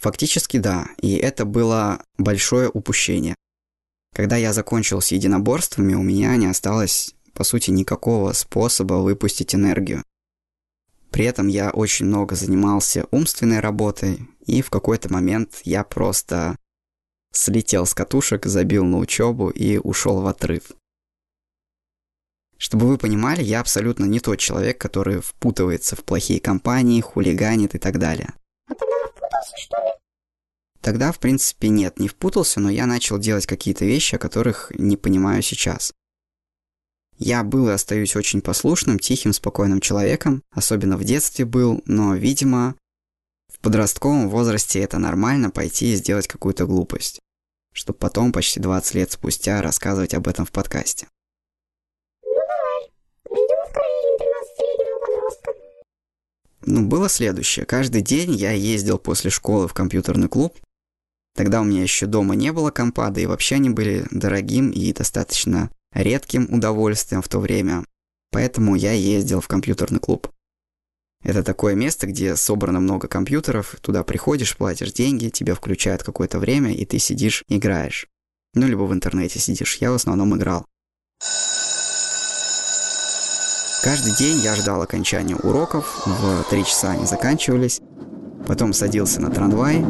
Фактически 0.00 0.58
да, 0.58 0.88
и 1.00 1.16
это 1.16 1.44
было 1.44 2.02
большое 2.18 2.68
упущение. 2.68 3.34
Когда 4.14 4.36
я 4.36 4.52
закончил 4.52 5.00
с 5.00 5.08
единоборствами, 5.08 5.94
у 5.94 6.02
меня 6.02 6.36
не 6.36 6.46
осталось 6.46 7.16
по 7.36 7.44
сути, 7.44 7.70
никакого 7.70 8.32
способа 8.32 8.94
выпустить 8.94 9.54
энергию. 9.54 10.02
При 11.10 11.26
этом 11.26 11.48
я 11.48 11.70
очень 11.70 12.06
много 12.06 12.34
занимался 12.34 13.06
умственной 13.10 13.60
работой, 13.60 14.26
и 14.46 14.62
в 14.62 14.70
какой-то 14.70 15.12
момент 15.12 15.60
я 15.64 15.84
просто 15.84 16.56
слетел 17.32 17.84
с 17.84 17.94
катушек, 17.94 18.46
забил 18.46 18.84
на 18.84 18.98
учебу 18.98 19.50
и 19.50 19.76
ушел 19.76 20.22
в 20.22 20.26
отрыв. 20.26 20.72
Чтобы 22.58 22.86
вы 22.86 22.96
понимали, 22.96 23.42
я 23.42 23.60
абсолютно 23.60 24.04
не 24.04 24.20
тот 24.20 24.38
человек, 24.38 24.78
который 24.78 25.20
впутывается 25.20 25.94
в 25.94 26.04
плохие 26.04 26.40
компании, 26.40 27.00
хулиганит 27.00 27.74
и 27.74 27.78
так 27.78 27.98
далее. 27.98 28.32
А 28.66 28.74
тогда 28.74 28.96
впутался, 29.10 29.56
что 29.58 29.76
ли? 29.76 29.90
Тогда, 30.80 31.12
в 31.12 31.18
принципе, 31.18 31.68
нет, 31.68 31.98
не 31.98 32.08
впутался, 32.08 32.60
но 32.60 32.70
я 32.70 32.86
начал 32.86 33.18
делать 33.18 33.46
какие-то 33.46 33.84
вещи, 33.84 34.14
о 34.14 34.18
которых 34.18 34.72
не 34.78 34.96
понимаю 34.96 35.42
сейчас. 35.42 35.92
Я 37.18 37.42
был 37.44 37.68
и 37.68 37.72
остаюсь 37.72 38.14
очень 38.14 38.40
послушным, 38.40 38.98
тихим, 38.98 39.32
спокойным 39.32 39.80
человеком, 39.80 40.42
особенно 40.50 40.96
в 40.96 41.04
детстве 41.04 41.44
был, 41.44 41.82
но, 41.86 42.14
видимо, 42.14 42.76
в 43.52 43.58
подростковом 43.60 44.28
возрасте 44.28 44.80
это 44.80 44.98
нормально 44.98 45.50
пойти 45.50 45.92
и 45.92 45.96
сделать 45.96 46.28
какую-то 46.28 46.66
глупость, 46.66 47.20
чтобы 47.72 47.98
потом, 47.98 48.32
почти 48.32 48.60
20 48.60 48.94
лет 48.94 49.12
спустя, 49.12 49.62
рассказывать 49.62 50.14
об 50.14 50.28
этом 50.28 50.44
в 50.44 50.52
подкасте. 50.52 51.08
Было 56.66 57.08
следующее. 57.08 57.64
Каждый 57.64 58.02
день 58.02 58.34
я 58.34 58.52
ездил 58.52 58.98
после 58.98 59.30
школы 59.30 59.68
в 59.68 59.74
компьютерный 59.74 60.28
клуб. 60.28 60.58
Тогда 61.34 61.60
у 61.60 61.64
меня 61.64 61.82
еще 61.82 62.06
дома 62.06 62.34
не 62.34 62.52
было 62.52 62.70
компа, 62.70 63.10
да 63.10 63.20
и 63.20 63.26
вообще 63.26 63.56
они 63.56 63.70
были 63.70 64.06
дорогим 64.10 64.70
и 64.70 64.92
достаточно 64.92 65.70
редким 65.92 66.52
удовольствием 66.52 67.22
в 67.22 67.28
то 67.28 67.38
время. 67.38 67.84
Поэтому 68.32 68.74
я 68.74 68.92
ездил 68.92 69.40
в 69.40 69.48
компьютерный 69.48 70.00
клуб. 70.00 70.28
Это 71.22 71.42
такое 71.42 71.74
место, 71.74 72.06
где 72.06 72.36
собрано 72.36 72.80
много 72.80 73.08
компьютеров, 73.08 73.76
туда 73.80 74.04
приходишь, 74.04 74.56
платишь 74.56 74.92
деньги, 74.92 75.28
тебе 75.28 75.54
включают 75.54 76.02
какое-то 76.02 76.38
время, 76.38 76.72
и 76.72 76.84
ты 76.84 76.98
сидишь, 76.98 77.44
играешь. 77.48 78.06
Ну, 78.54 78.66
либо 78.66 78.82
в 78.82 78.92
интернете 78.92 79.38
сидишь. 79.38 79.78
Я 79.78 79.90
в 79.90 79.94
основном 79.94 80.36
играл. 80.36 80.66
Каждый 83.86 84.16
день 84.16 84.40
я 84.40 84.56
ждал 84.56 84.82
окончания 84.82 85.36
уроков, 85.36 86.02
в 86.06 86.42
три 86.50 86.64
часа 86.64 86.90
они 86.90 87.06
заканчивались, 87.06 87.80
потом 88.44 88.72
садился 88.72 89.20
на 89.20 89.30
трамвай 89.30 89.84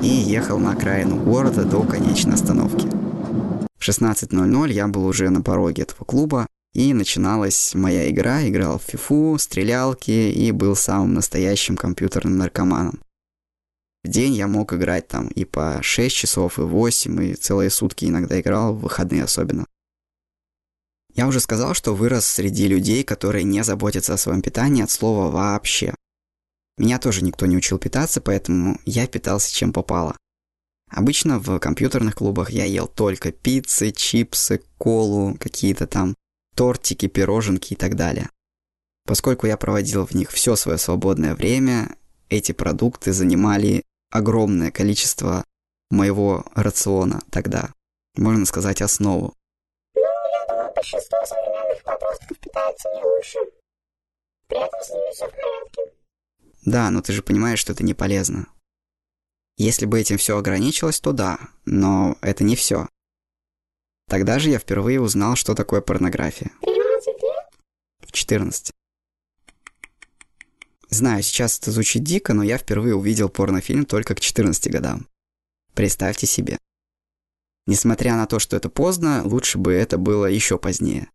и 0.00 0.06
ехал 0.06 0.60
на 0.60 0.70
окраину 0.70 1.16
города 1.16 1.64
до 1.64 1.82
конечной 1.82 2.34
остановки. 2.34 2.86
В 3.76 3.88
16.00 3.88 4.72
я 4.72 4.86
был 4.86 5.04
уже 5.04 5.28
на 5.30 5.42
пороге 5.42 5.82
этого 5.82 6.04
клуба, 6.04 6.46
и 6.72 6.94
начиналась 6.94 7.74
моя 7.74 8.08
игра, 8.08 8.48
играл 8.48 8.78
в 8.78 8.84
фифу, 8.84 9.36
стрелялки 9.40 10.12
и 10.12 10.52
был 10.52 10.76
самым 10.76 11.14
настоящим 11.14 11.76
компьютерным 11.76 12.38
наркоманом. 12.38 13.00
В 14.04 14.08
день 14.08 14.34
я 14.34 14.46
мог 14.46 14.72
играть 14.72 15.08
там 15.08 15.26
и 15.26 15.44
по 15.44 15.80
6 15.82 16.14
часов, 16.14 16.60
и 16.60 16.62
8, 16.62 17.24
и 17.24 17.34
целые 17.34 17.70
сутки 17.70 18.04
иногда 18.04 18.40
играл, 18.40 18.72
в 18.72 18.82
выходные 18.82 19.24
особенно. 19.24 19.66
Я 21.16 21.26
уже 21.26 21.40
сказал, 21.40 21.72
что 21.72 21.94
вырос 21.94 22.26
среди 22.26 22.68
людей, 22.68 23.02
которые 23.02 23.42
не 23.42 23.64
заботятся 23.64 24.14
о 24.14 24.18
своем 24.18 24.42
питании 24.42 24.82
от 24.82 24.90
слова 24.90 25.30
вообще. 25.30 25.94
Меня 26.76 26.98
тоже 26.98 27.24
никто 27.24 27.46
не 27.46 27.56
учил 27.56 27.78
питаться, 27.78 28.20
поэтому 28.20 28.78
я 28.84 29.06
питался 29.06 29.50
чем 29.50 29.72
попало. 29.72 30.14
Обычно 30.90 31.38
в 31.38 31.58
компьютерных 31.58 32.16
клубах 32.16 32.50
я 32.50 32.66
ел 32.66 32.86
только 32.86 33.32
пиццы, 33.32 33.92
чипсы, 33.92 34.60
колу, 34.76 35.36
какие-то 35.40 35.86
там 35.86 36.14
тортики, 36.54 37.08
пироженки 37.08 37.72
и 37.72 37.76
так 37.76 37.96
далее. 37.96 38.28
Поскольку 39.06 39.46
я 39.46 39.56
проводил 39.56 40.04
в 40.04 40.12
них 40.12 40.30
все 40.30 40.54
свое 40.54 40.76
свободное 40.76 41.34
время, 41.34 41.96
эти 42.28 42.52
продукты 42.52 43.14
занимали 43.14 43.84
огромное 44.10 44.70
количество 44.70 45.44
моего 45.90 46.44
рациона 46.54 47.22
тогда. 47.30 47.70
Можно 48.16 48.44
сказать, 48.44 48.82
основу. 48.82 49.34
Большинство 50.76 51.18
современных 51.24 51.82
подростков 51.82 52.38
питается 52.38 52.88
не 52.94 53.02
лучше. 53.02 53.38
При 54.46 54.58
этом 54.58 54.80
с 54.82 54.90
ними 54.90 55.12
все 55.12 55.26
в 55.26 55.30
порядке. 55.30 55.96
Да, 56.66 56.90
но 56.90 57.00
ты 57.00 57.14
же 57.14 57.22
понимаешь, 57.22 57.58
что 57.58 57.72
это 57.72 57.82
не 57.82 57.94
полезно. 57.94 58.46
Если 59.56 59.86
бы 59.86 59.98
этим 59.98 60.18
все 60.18 60.36
ограничилось, 60.36 61.00
то 61.00 61.12
да, 61.12 61.38
но 61.64 62.18
это 62.20 62.44
не 62.44 62.56
все. 62.56 62.88
Тогда 64.08 64.38
же 64.38 64.50
я 64.50 64.58
впервые 64.58 65.00
узнал, 65.00 65.34
что 65.34 65.54
такое 65.54 65.80
порнография. 65.80 66.50
13 66.60 67.06
лет? 67.22 67.46
В 68.00 68.12
14. 68.12 68.70
Знаю, 70.90 71.22
сейчас 71.22 71.58
это 71.58 71.70
звучит 71.70 72.04
дико, 72.04 72.34
но 72.34 72.42
я 72.42 72.58
впервые 72.58 72.94
увидел 72.94 73.30
порнофильм 73.30 73.86
только 73.86 74.14
к 74.14 74.20
14 74.20 74.70
годам. 74.70 75.08
Представьте 75.74 76.26
себе. 76.26 76.58
Несмотря 77.66 78.14
на 78.16 78.26
то, 78.26 78.38
что 78.38 78.56
это 78.56 78.68
поздно, 78.68 79.22
лучше 79.24 79.58
бы 79.58 79.72
это 79.72 79.98
было 79.98 80.26
еще 80.26 80.58
позднее. 80.58 81.10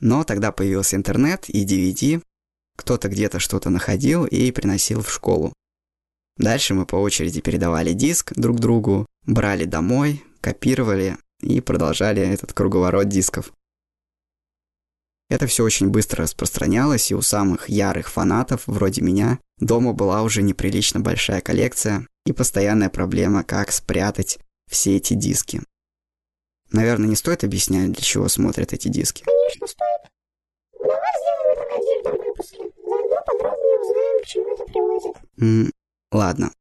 Но 0.00 0.24
тогда 0.24 0.52
появился 0.52 0.96
интернет 0.96 1.48
и 1.48 1.64
DVD, 1.64 2.22
кто-то 2.76 3.08
где-то 3.08 3.38
что-то 3.38 3.70
находил 3.70 4.24
и 4.24 4.50
приносил 4.50 5.02
в 5.02 5.10
школу. 5.10 5.52
Дальше 6.36 6.74
мы 6.74 6.84
по 6.84 6.96
очереди 6.96 7.40
передавали 7.40 7.92
диск 7.92 8.32
друг 8.34 8.58
другу, 8.58 9.06
брали 9.24 9.64
домой, 9.64 10.22
копировали 10.40 11.16
и 11.40 11.60
продолжали 11.60 12.22
этот 12.22 12.52
круговорот 12.52 13.08
дисков. 13.08 13.52
Это 15.28 15.46
все 15.46 15.64
очень 15.64 15.88
быстро 15.88 16.22
распространялось, 16.22 17.10
и 17.10 17.14
у 17.14 17.22
самых 17.22 17.68
ярых 17.68 18.08
фанатов, 18.08 18.62
вроде 18.66 19.02
меня, 19.02 19.40
дома 19.58 19.92
была 19.92 20.22
уже 20.22 20.42
неприлично 20.42 21.00
большая 21.00 21.40
коллекция 21.40 22.06
и 22.26 22.32
постоянная 22.32 22.90
проблема, 22.90 23.42
как 23.42 23.72
спрятать 23.72 24.38
все 24.70 24.96
эти 24.96 25.14
диски. 25.14 25.62
Наверное, 26.70 27.08
не 27.08 27.16
стоит 27.16 27.44
объяснять, 27.44 27.92
для 27.92 28.02
чего 28.02 28.28
смотрят 28.28 28.72
эти 28.72 28.88
диски. 28.88 29.24
Конечно, 29.24 29.66
стоит. 29.66 30.10
Давай 30.78 31.12
сделаем 31.20 31.52
это 31.52 31.62
в 31.62 31.78
отдельном 31.78 32.26
выпуске. 32.26 32.56
Заодно 32.56 33.16
подробнее 33.26 33.80
узнаем, 33.80 34.22
к 34.22 34.26
чему 34.26 34.54
это 34.54 34.64
приводит. 34.64 35.16
М, 35.40 35.72
ладно. 36.12 36.52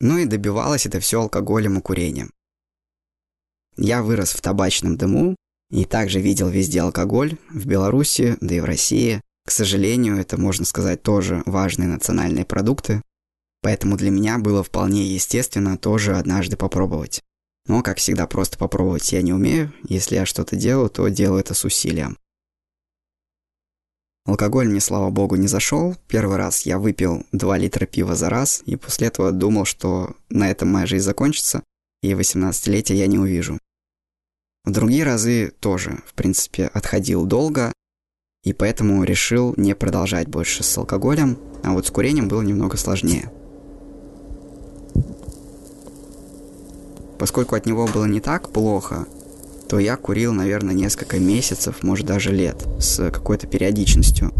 Ну 0.00 0.18
и 0.18 0.24
добивалось 0.24 0.86
это 0.86 1.00
все 1.00 1.20
алкоголем 1.20 1.78
и 1.78 1.82
курением. 1.82 2.32
Я 3.76 4.02
вырос 4.02 4.32
в 4.32 4.40
табачном 4.40 4.96
дыму 4.96 5.36
и 5.70 5.84
также 5.84 6.20
видел 6.20 6.48
везде 6.48 6.80
алкоголь, 6.80 7.36
в 7.50 7.66
Беларуси, 7.66 8.36
да 8.40 8.54
и 8.54 8.60
в 8.60 8.64
России. 8.64 9.20
К 9.46 9.50
сожалению, 9.50 10.16
это, 10.16 10.38
можно 10.38 10.64
сказать, 10.64 11.02
тоже 11.02 11.42
важные 11.46 11.88
национальные 11.88 12.44
продукты, 12.44 13.02
поэтому 13.62 13.96
для 13.96 14.10
меня 14.10 14.38
было 14.38 14.62
вполне 14.62 15.04
естественно 15.04 15.76
тоже 15.78 16.16
однажды 16.16 16.56
попробовать. 16.56 17.22
Но, 17.66 17.82
как 17.82 17.98
всегда, 17.98 18.26
просто 18.26 18.58
попробовать 18.58 19.12
я 19.12 19.22
не 19.22 19.32
умею. 19.32 19.72
Если 19.88 20.16
я 20.16 20.26
что-то 20.26 20.56
делаю, 20.56 20.90
то 20.90 21.06
делаю 21.08 21.40
это 21.40 21.54
с 21.54 21.64
усилием. 21.64 22.16
Алкоголь 24.26 24.68
мне, 24.68 24.80
слава 24.80 25.10
богу, 25.10 25.36
не 25.36 25.48
зашел. 25.48 25.96
Первый 26.06 26.36
раз 26.36 26.62
я 26.62 26.78
выпил 26.78 27.26
2 27.32 27.58
литра 27.58 27.86
пива 27.86 28.14
за 28.14 28.28
раз, 28.28 28.62
и 28.66 28.76
после 28.76 29.08
этого 29.08 29.32
думал, 29.32 29.64
что 29.64 30.14
на 30.28 30.50
этом 30.50 30.68
моя 30.68 30.86
жизнь 30.86 31.04
закончится, 31.04 31.62
и 32.02 32.12
18-летия 32.12 32.94
я 32.94 33.06
не 33.06 33.18
увижу. 33.18 33.58
В 34.64 34.70
другие 34.72 35.04
разы 35.04 35.52
тоже, 35.58 36.02
в 36.06 36.14
принципе, 36.14 36.66
отходил 36.66 37.24
долго, 37.24 37.72
и 38.44 38.52
поэтому 38.52 39.04
решил 39.04 39.54
не 39.56 39.74
продолжать 39.74 40.28
больше 40.28 40.62
с 40.62 40.78
алкоголем, 40.78 41.38
а 41.64 41.72
вот 41.72 41.86
с 41.86 41.90
курением 41.90 42.28
было 42.28 42.42
немного 42.42 42.76
сложнее. 42.76 43.32
Поскольку 47.20 47.54
от 47.54 47.66
него 47.66 47.86
было 47.86 48.06
не 48.06 48.18
так 48.18 48.48
плохо, 48.48 49.06
то 49.68 49.78
я 49.78 49.98
курил, 49.98 50.32
наверное, 50.32 50.74
несколько 50.74 51.18
месяцев, 51.18 51.82
может 51.82 52.06
даже 52.06 52.32
лет, 52.32 52.66
с 52.78 53.10
какой-то 53.10 53.46
периодичностью. 53.46 54.32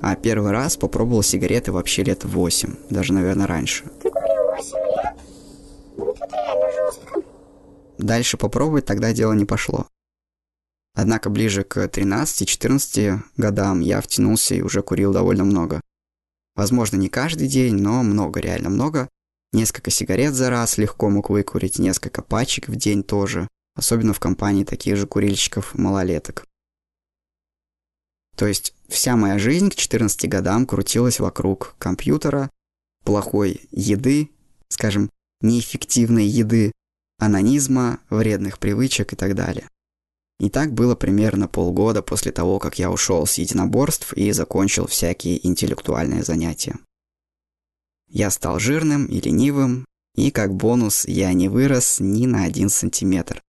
А 0.00 0.16
первый 0.16 0.50
раз 0.50 0.78
попробовал 0.78 1.22
сигареты 1.22 1.70
вообще 1.70 2.02
лет 2.02 2.24
8, 2.24 2.76
даже, 2.88 3.12
наверное, 3.12 3.46
раньше. 3.46 3.84
Ты 4.02 4.08
курил 4.08 4.46
8 4.56 4.78
лет? 4.78 5.14
Это 5.98 6.36
реально 6.36 6.72
жестко. 6.72 7.22
Дальше 7.98 8.38
попробовать 8.38 8.86
тогда 8.86 9.12
дело 9.12 9.34
не 9.34 9.44
пошло. 9.44 9.86
Однако 10.94 11.28
ближе 11.28 11.62
к 11.62 11.76
13-14 11.76 13.18
годам 13.36 13.80
я 13.80 14.00
втянулся 14.00 14.54
и 14.54 14.62
уже 14.62 14.80
курил 14.80 15.12
довольно 15.12 15.44
много. 15.44 15.82
Возможно, 16.56 16.96
не 16.96 17.10
каждый 17.10 17.48
день, 17.48 17.74
но 17.74 18.02
много, 18.02 18.40
реально 18.40 18.70
много. 18.70 19.10
Несколько 19.54 19.92
сигарет 19.92 20.34
за 20.34 20.50
раз 20.50 20.78
легко 20.78 21.08
мог 21.08 21.30
выкурить, 21.30 21.78
несколько 21.78 22.22
пачек 22.22 22.68
в 22.68 22.74
день 22.74 23.04
тоже, 23.04 23.46
особенно 23.76 24.12
в 24.12 24.18
компании 24.18 24.64
таких 24.64 24.96
же 24.96 25.06
курильщиков-малолеток. 25.06 26.44
То 28.36 28.48
есть 28.48 28.74
вся 28.88 29.14
моя 29.14 29.38
жизнь 29.38 29.70
к 29.70 29.76
14 29.76 30.28
годам 30.28 30.66
крутилась 30.66 31.20
вокруг 31.20 31.76
компьютера, 31.78 32.50
плохой 33.04 33.60
еды, 33.70 34.30
скажем, 34.70 35.08
неэффективной 35.40 36.26
еды, 36.26 36.72
анонизма, 37.20 38.00
вредных 38.10 38.58
привычек 38.58 39.12
и 39.12 39.16
так 39.16 39.36
далее. 39.36 39.68
И 40.40 40.50
так 40.50 40.72
было 40.72 40.96
примерно 40.96 41.46
полгода 41.46 42.02
после 42.02 42.32
того, 42.32 42.58
как 42.58 42.80
я 42.80 42.90
ушел 42.90 43.24
с 43.24 43.34
единоборств 43.34 44.14
и 44.14 44.32
закончил 44.32 44.88
всякие 44.88 45.46
интеллектуальные 45.46 46.24
занятия. 46.24 46.76
Я 48.14 48.30
стал 48.30 48.60
жирным 48.60 49.06
и 49.06 49.20
ленивым, 49.20 49.86
и 50.14 50.30
как 50.30 50.54
бонус 50.54 51.04
я 51.04 51.32
не 51.32 51.48
вырос 51.48 51.98
ни 51.98 52.26
на 52.26 52.44
один 52.44 52.68
сантиметр. 52.68 53.42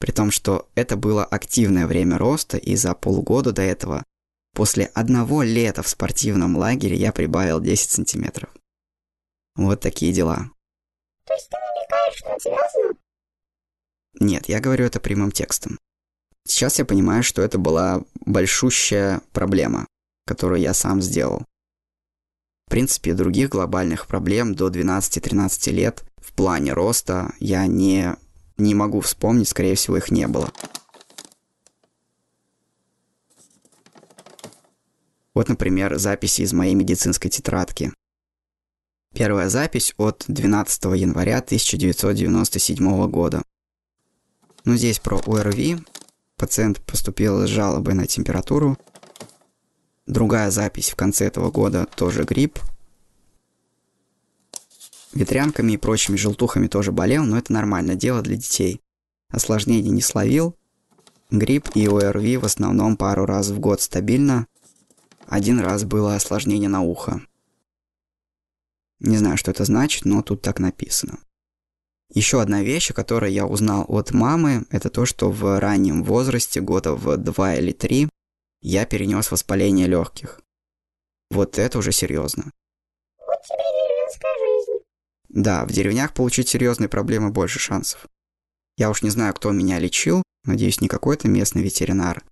При 0.00 0.12
том, 0.12 0.30
что 0.30 0.66
это 0.74 0.96
было 0.96 1.26
активное 1.26 1.86
время 1.86 2.16
роста, 2.16 2.56
и 2.56 2.74
за 2.74 2.94
полгода 2.94 3.52
до 3.52 3.60
этого, 3.60 4.04
после 4.54 4.86
одного 4.94 5.42
лета 5.42 5.82
в 5.82 5.88
спортивном 5.90 6.56
лагере, 6.56 6.96
я 6.96 7.12
прибавил 7.12 7.60
10 7.60 7.90
сантиметров. 7.90 8.48
Вот 9.56 9.80
такие 9.80 10.14
дела. 10.14 10.50
То 11.26 11.34
есть 11.34 11.50
ты 11.50 11.58
намекаешь, 11.58 12.16
что 12.16 12.38
связано? 12.40 12.94
Нет, 14.20 14.48
я 14.48 14.60
говорю 14.60 14.86
это 14.86 15.00
прямым 15.00 15.32
текстом. 15.32 15.78
Сейчас 16.46 16.78
я 16.78 16.86
понимаю, 16.86 17.22
что 17.22 17.42
это 17.42 17.58
была 17.58 18.02
большущая 18.24 19.20
проблема, 19.32 19.86
которую 20.24 20.62
я 20.62 20.72
сам 20.72 21.02
сделал. 21.02 21.44
В 22.68 22.70
принципе, 22.70 23.14
других 23.14 23.48
глобальных 23.48 24.06
проблем 24.06 24.54
до 24.54 24.68
12-13 24.68 25.70
лет 25.70 26.04
в 26.18 26.34
плане 26.34 26.74
роста 26.74 27.32
я 27.40 27.66
не, 27.66 28.14
не 28.58 28.74
могу 28.74 29.00
вспомнить, 29.00 29.48
скорее 29.48 29.74
всего, 29.74 29.96
их 29.96 30.10
не 30.10 30.28
было. 30.28 30.52
Вот, 35.32 35.48
например, 35.48 35.96
записи 35.96 36.42
из 36.42 36.52
моей 36.52 36.74
медицинской 36.74 37.30
тетрадки. 37.30 37.90
Первая 39.14 39.48
запись 39.48 39.94
от 39.96 40.26
12 40.28 40.84
января 40.94 41.38
1997 41.38 43.08
года. 43.08 43.40
Ну, 44.66 44.76
здесь 44.76 44.98
про 44.98 45.18
ОРВИ. 45.26 45.78
Пациент 46.36 46.84
поступил 46.84 47.46
с 47.46 47.48
жалобой 47.48 47.94
на 47.94 48.06
температуру, 48.06 48.76
Другая 50.08 50.50
запись 50.50 50.88
в 50.88 50.96
конце 50.96 51.26
этого 51.26 51.50
года 51.50 51.86
тоже 51.94 52.24
грипп. 52.24 52.60
Ветрянками 55.12 55.72
и 55.72 55.76
прочими 55.76 56.16
желтухами 56.16 56.66
тоже 56.66 56.92
болел, 56.92 57.24
но 57.24 57.36
это 57.36 57.52
нормально, 57.52 57.94
дело 57.94 58.22
для 58.22 58.36
детей. 58.36 58.80
Осложнений 59.28 59.90
не 59.90 60.00
словил. 60.00 60.56
Грипп 61.30 61.68
и 61.74 61.86
ОРВИ 61.86 62.38
в 62.38 62.46
основном 62.46 62.96
пару 62.96 63.26
раз 63.26 63.48
в 63.48 63.60
год 63.60 63.82
стабильно. 63.82 64.46
Один 65.26 65.60
раз 65.60 65.84
было 65.84 66.14
осложнение 66.14 66.70
на 66.70 66.80
ухо. 66.80 67.20
Не 69.00 69.18
знаю, 69.18 69.36
что 69.36 69.50
это 69.50 69.66
значит, 69.66 70.06
но 70.06 70.22
тут 70.22 70.40
так 70.40 70.58
написано. 70.58 71.18
Еще 72.14 72.40
одна 72.40 72.62
вещь, 72.62 72.90
о 72.90 72.94
которой 72.94 73.34
я 73.34 73.44
узнал 73.46 73.84
от 73.86 74.12
мамы, 74.12 74.64
это 74.70 74.88
то, 74.88 75.04
что 75.04 75.30
в 75.30 75.60
раннем 75.60 76.02
возрасте, 76.02 76.62
года 76.62 76.94
в 76.94 77.18
2 77.18 77.56
или 77.56 77.72
3, 77.72 78.08
я 78.60 78.86
перенес 78.86 79.30
воспаление 79.30 79.86
легких. 79.86 80.40
Вот 81.30 81.58
это 81.58 81.78
уже 81.78 81.92
серьезно. 81.92 82.52
Вот 83.18 83.42
тебе 83.42 83.58
деревенская 83.58 84.32
жизнь. 84.38 84.84
Да, 85.28 85.64
в 85.66 85.72
деревнях 85.72 86.14
получить 86.14 86.48
серьезные 86.48 86.88
проблемы 86.88 87.30
больше 87.30 87.58
шансов. 87.58 88.06
Я 88.76 88.90
уж 88.90 89.02
не 89.02 89.10
знаю, 89.10 89.34
кто 89.34 89.50
меня 89.52 89.78
лечил, 89.78 90.22
надеюсь, 90.44 90.80
не 90.80 90.88
какой-то 90.88 91.28
местный 91.28 91.62
ветеринар. 91.62 92.24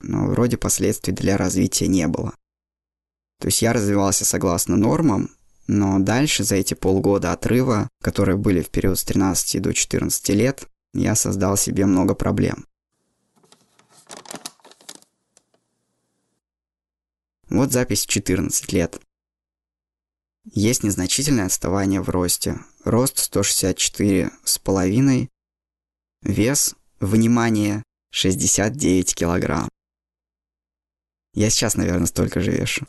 Но 0.00 0.26
вроде 0.26 0.56
последствий 0.56 1.12
для 1.12 1.36
развития 1.36 1.88
не 1.88 2.06
было. 2.08 2.34
То 3.40 3.48
есть 3.48 3.62
я 3.62 3.72
развивался 3.72 4.24
согласно 4.24 4.76
нормам, 4.76 5.30
но 5.66 5.98
дальше 5.98 6.44
за 6.44 6.56
эти 6.56 6.74
полгода 6.74 7.32
отрыва, 7.32 7.88
которые 8.02 8.36
были 8.36 8.62
в 8.62 8.70
период 8.70 8.98
с 8.98 9.04
13 9.04 9.60
до 9.60 9.72
14 9.74 10.28
лет, 10.30 10.68
я 10.92 11.14
создал 11.14 11.56
себе 11.56 11.86
много 11.86 12.14
проблем. 12.14 12.66
Вот 17.48 17.72
запись 17.72 18.04
в 18.04 18.08
14 18.08 18.72
лет. 18.72 19.00
Есть 20.52 20.82
незначительное 20.82 21.46
отставание 21.46 22.00
в 22.00 22.08
росте. 22.08 22.58
Рост 22.84 23.18
164 23.18 24.30
с 24.44 24.58
половиной. 24.58 25.30
Вес, 26.22 26.74
внимание, 27.00 27.82
69 28.10 29.14
килограмм. 29.14 29.68
Я 31.34 31.50
сейчас, 31.50 31.76
наверное, 31.76 32.06
столько 32.06 32.40
же 32.40 32.52
вешу. 32.52 32.86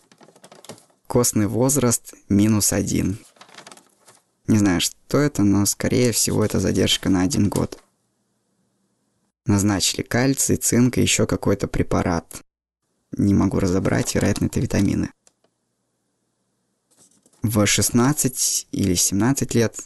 Костный 1.07 1.47
возраст 1.47 2.13
минус 2.29 2.73
один. 2.73 3.17
Не 4.47 4.57
знаю, 4.57 4.81
что 4.81 5.17
это, 5.17 5.43
но 5.43 5.65
скорее 5.65 6.11
всего 6.11 6.45
это 6.45 6.59
задержка 6.59 7.09
на 7.09 7.21
один 7.21 7.49
год. 7.49 7.81
Назначили 9.45 10.01
кальций, 10.01 10.57
цинк 10.57 10.97
и 10.97 11.01
еще 11.01 11.25
какой-то 11.25 11.67
препарат 11.67 12.44
не 13.17 13.33
могу 13.33 13.59
разобрать, 13.59 14.15
вероятно, 14.15 14.45
это 14.45 14.59
витамины. 14.59 15.11
В 17.41 17.65
16 17.65 18.67
или 18.71 18.95
17 18.95 19.53
лет 19.53 19.83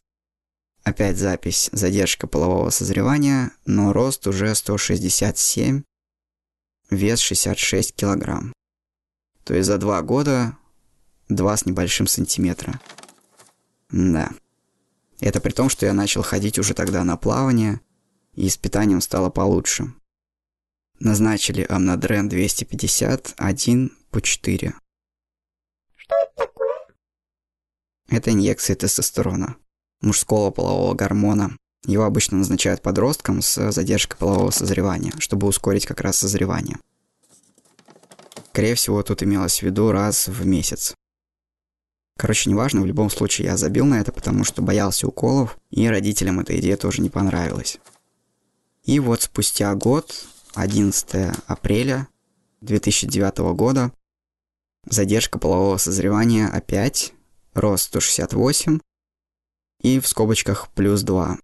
опять 0.84 1.18
запись 1.18 1.70
задержка 1.72 2.26
полового 2.26 2.70
созревания, 2.70 3.52
но 3.65 3.94
рост 3.94 4.26
уже 4.28 4.56
167, 4.56 5.84
вес 6.89 7.20
66 7.20 7.96
килограмм. 7.96 8.54
То 9.44 9.54
есть 9.54 9.68
за 9.68 9.78
два 9.78 10.02
года 10.02 10.58
2 11.28 11.58
с 11.58 11.65
небольшим 11.65 12.08
сантиметра. 12.08 12.80
Да. 13.92 14.32
Это 15.20 15.42
при 15.42 15.52
том, 15.52 15.70
что 15.70 15.86
я 15.86 15.94
начал 15.94 16.24
ходить 16.24 16.60
уже 16.60 16.74
тогда 16.74 17.04
на 17.04 17.18
плавание, 17.18 17.82
и 18.36 18.48
с 18.48 18.58
питанием 18.58 19.02
стало 19.02 19.30
получше. 19.30 19.94
Назначили 21.00 21.66
амнодрен 21.70 22.28
250, 22.28 23.36
1 23.38 23.92
по 24.12 24.22
4. 24.22 24.74
Что 25.96 26.16
это 26.16 26.32
такое? 26.36 26.76
Это 28.10 28.32
инъекции 28.32 28.74
тестостерона, 28.74 29.56
мужского 30.02 30.52
полового 30.52 30.94
гормона. 30.96 31.56
Его 31.86 32.04
обычно 32.04 32.38
назначают 32.40 32.82
подросткам 32.82 33.42
с 33.42 33.72
задержкой 33.72 34.18
полового 34.18 34.52
созревания, 34.52 35.14
чтобы 35.20 35.48
ускорить 35.48 35.86
как 35.86 36.02
раз 36.02 36.18
созревание. 36.18 36.78
Скорее 38.50 38.76
всего, 38.76 39.02
тут 39.02 39.24
имелось 39.24 39.60
в 39.60 39.64
виду 39.64 39.92
раз 39.92 40.28
в 40.28 40.46
месяц. 40.46 40.96
Короче, 42.18 42.50
неважно, 42.50 42.82
в 42.82 42.86
любом 42.86 43.10
случае 43.10 43.48
я 43.48 43.56
забил 43.56 43.86
на 43.86 44.02
это, 44.02 44.12
потому 44.12 44.44
что 44.44 44.62
боялся 44.62 45.08
уколов, 45.08 45.58
и 45.70 45.88
родителям 45.88 46.42
эта 46.42 46.60
идея 46.60 46.76
тоже 46.76 47.02
не 47.02 47.10
понравилась. 47.10 47.80
И 48.84 49.00
вот 49.00 49.22
спустя 49.22 49.74
год 49.76 50.28
11 50.60 51.38
апреля 51.48 52.10
2009 52.60 53.56
года. 53.56 53.93
Задержка 54.86 55.39
полового 55.39 55.78
созревания 55.78 56.50
опять. 56.50 57.13
Рост 57.54 57.86
168. 57.86 58.80
И 59.82 60.00
в 60.02 60.08
скобочках 60.08 60.67
плюс 60.74 61.04
2. 61.04 61.38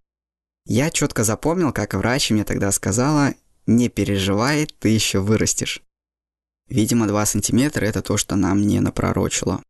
Я 0.66 0.90
четко 0.90 1.24
запомнил, 1.24 1.72
как 1.72 1.94
врач 1.94 2.30
мне 2.30 2.44
тогда 2.44 2.70
сказала, 2.72 3.32
не 3.66 3.88
переживай, 3.88 4.66
ты 4.66 4.90
еще 4.90 5.20
вырастешь. 5.20 5.80
Видимо, 6.68 7.06
2 7.06 7.24
сантиметра 7.24 7.86
это 7.86 8.02
то, 8.02 8.18
что 8.18 8.36
нам 8.36 8.66
не 8.66 8.80
напророчило. 8.80 9.62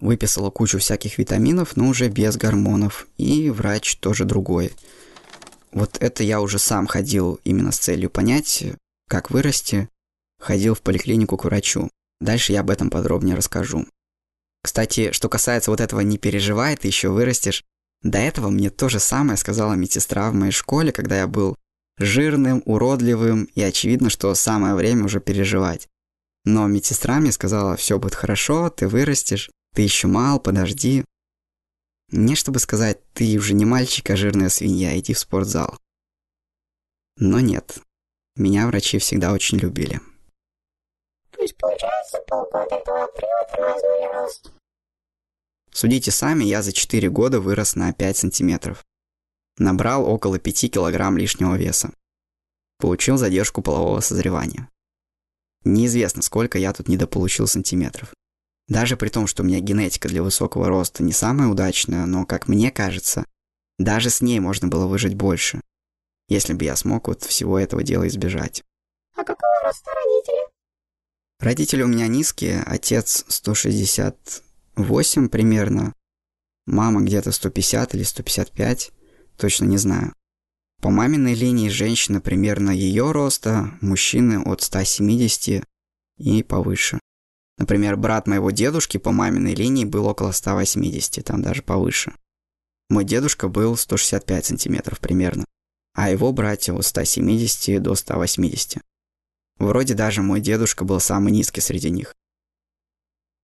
Выписала 0.00 0.50
кучу 0.50 0.78
всяких 0.78 1.18
витаминов, 1.18 1.76
но 1.76 1.88
уже 1.88 2.08
без 2.08 2.38
гормонов. 2.38 3.08
И 3.18 3.50
врач 3.50 3.96
тоже 3.96 4.24
другой– 4.24 4.72
вот 5.72 5.98
это 6.00 6.22
я 6.22 6.40
уже 6.40 6.58
сам 6.58 6.86
ходил 6.86 7.40
именно 7.44 7.72
с 7.72 7.78
целью 7.78 8.10
понять, 8.10 8.64
как 9.08 9.30
вырасти. 9.30 9.88
Ходил 10.40 10.74
в 10.74 10.82
поликлинику 10.82 11.36
к 11.36 11.44
врачу. 11.44 11.90
Дальше 12.20 12.52
я 12.52 12.60
об 12.60 12.70
этом 12.70 12.90
подробнее 12.90 13.36
расскажу. 13.36 13.86
Кстати, 14.62 15.12
что 15.12 15.28
касается 15.28 15.70
вот 15.70 15.80
этого 15.80 16.00
«не 16.00 16.18
переживай, 16.18 16.76
ты 16.76 16.88
еще 16.88 17.08
вырастешь», 17.08 17.64
до 18.02 18.18
этого 18.18 18.48
мне 18.48 18.70
то 18.70 18.88
же 18.88 19.00
самое 19.00 19.36
сказала 19.36 19.74
медсестра 19.74 20.30
в 20.30 20.34
моей 20.34 20.52
школе, 20.52 20.92
когда 20.92 21.18
я 21.18 21.26
был 21.26 21.56
жирным, 21.98 22.62
уродливым, 22.64 23.44
и 23.54 23.62
очевидно, 23.62 24.08
что 24.08 24.34
самое 24.34 24.74
время 24.74 25.04
уже 25.04 25.20
переживать. 25.20 25.88
Но 26.44 26.66
медсестра 26.68 27.18
мне 27.18 27.32
сказала, 27.32 27.76
все 27.76 27.98
будет 27.98 28.14
хорошо, 28.14 28.70
ты 28.70 28.86
вырастешь, 28.86 29.50
ты 29.74 29.82
еще 29.82 30.06
мал, 30.06 30.38
подожди. 30.38 31.04
Не 32.10 32.34
чтобы 32.36 32.58
сказать, 32.58 33.00
ты 33.12 33.36
уже 33.36 33.52
не 33.54 33.64
мальчик, 33.64 34.08
а 34.10 34.16
жирная 34.16 34.48
свинья, 34.48 34.98
иди 34.98 35.12
в 35.12 35.18
спортзал. 35.18 35.78
Но 37.16 37.40
нет, 37.40 37.80
меня 38.36 38.66
врачи 38.66 38.98
всегда 38.98 39.32
очень 39.32 39.58
любили. 39.58 40.00
То 41.30 41.42
есть, 41.42 41.56
получается, 41.56 42.18
полгода 42.26 42.82
до 42.84 43.04
апреля 43.04 43.46
тормознули 43.50 44.12
рост. 44.14 44.52
Судите 45.70 46.10
сами, 46.10 46.44
я 46.44 46.62
за 46.62 46.72
4 46.72 47.10
года 47.10 47.40
вырос 47.40 47.76
на 47.76 47.92
5 47.92 48.16
сантиметров. 48.16 48.84
Набрал 49.58 50.08
около 50.08 50.38
5 50.38 50.72
килограмм 50.72 51.18
лишнего 51.18 51.56
веса. 51.56 51.92
Получил 52.78 53.16
задержку 53.16 53.60
полового 53.60 54.00
созревания. 54.00 54.68
Неизвестно, 55.64 56.22
сколько 56.22 56.58
я 56.58 56.72
тут 56.72 56.88
недополучил 56.88 57.46
сантиметров. 57.46 58.14
Даже 58.68 58.98
при 58.98 59.08
том, 59.08 59.26
что 59.26 59.42
у 59.42 59.46
меня 59.46 59.60
генетика 59.60 60.08
для 60.08 60.22
высокого 60.22 60.68
роста 60.68 61.02
не 61.02 61.12
самая 61.12 61.48
удачная, 61.48 62.06
но, 62.06 62.26
как 62.26 62.48
мне 62.48 62.70
кажется, 62.70 63.24
даже 63.78 64.10
с 64.10 64.20
ней 64.20 64.40
можно 64.40 64.68
было 64.68 64.86
выжить 64.86 65.14
больше. 65.14 65.62
если 66.30 66.52
бы 66.52 66.66
я 66.66 66.76
смог 66.76 67.08
вот 67.08 67.22
всего 67.22 67.58
этого 67.58 67.82
дела 67.82 68.06
избежать. 68.06 68.62
А 69.14 69.24
какого 69.24 69.62
роста 69.64 69.90
родители? 69.94 70.46
Родители 71.40 71.82
у 71.82 71.86
меня 71.86 72.06
низкие, 72.06 72.62
отец 72.66 73.24
168 73.28 75.28
примерно, 75.30 75.94
мама 76.66 77.00
где-то 77.00 77.32
150 77.32 77.94
или 77.94 78.02
155, 78.02 78.92
точно 79.38 79.64
не 79.64 79.78
знаю. 79.78 80.12
По 80.82 80.90
маминой 80.90 81.32
линии 81.32 81.70
женщина 81.70 82.20
примерно 82.20 82.70
ее 82.70 83.12
роста, 83.12 83.70
мужчины 83.80 84.42
от 84.42 84.60
170 84.60 85.64
и 86.18 86.42
повыше. 86.42 87.00
Например, 87.58 87.96
брат 87.96 88.26
моего 88.26 88.50
дедушки 88.50 88.96
по 88.98 89.10
маминой 89.10 89.54
линии 89.54 89.84
был 89.84 90.06
около 90.06 90.32
180, 90.32 91.24
там 91.24 91.42
даже 91.42 91.62
повыше. 91.62 92.14
Мой 92.88 93.04
дедушка 93.04 93.48
был 93.48 93.76
165 93.76 94.46
сантиметров 94.46 95.00
примерно, 95.00 95.44
а 95.94 96.10
его 96.10 96.32
братья 96.32 96.72
от 96.72 96.86
170 96.86 97.82
до 97.82 97.94
180. 97.94 98.80
Вроде 99.58 99.94
даже 99.94 100.22
мой 100.22 100.40
дедушка 100.40 100.84
был 100.84 101.00
самый 101.00 101.32
низкий 101.32 101.60
среди 101.60 101.90
них. 101.90 102.14